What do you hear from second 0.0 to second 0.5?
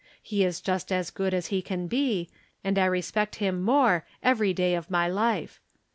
He